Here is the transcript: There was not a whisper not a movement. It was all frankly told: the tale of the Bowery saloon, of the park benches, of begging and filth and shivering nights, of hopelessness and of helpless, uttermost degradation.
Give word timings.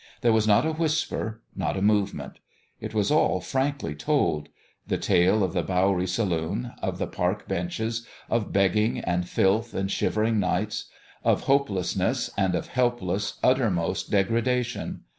There 0.21 0.33
was 0.33 0.47
not 0.47 0.65
a 0.65 0.71
whisper 0.73 1.43
not 1.55 1.77
a 1.77 1.81
movement. 1.83 2.39
It 2.79 2.91
was 2.95 3.11
all 3.11 3.39
frankly 3.39 3.93
told: 3.93 4.49
the 4.87 4.97
tale 4.97 5.43
of 5.43 5.53
the 5.53 5.61
Bowery 5.61 6.07
saloon, 6.07 6.71
of 6.81 6.97
the 6.97 7.05
park 7.05 7.47
benches, 7.47 8.07
of 8.27 8.51
begging 8.51 8.99
and 9.01 9.29
filth 9.29 9.75
and 9.75 9.91
shivering 9.91 10.39
nights, 10.39 10.85
of 11.23 11.41
hopelessness 11.41 12.31
and 12.35 12.55
of 12.55 12.69
helpless, 12.69 13.35
uttermost 13.43 14.09
degradation. 14.09 15.01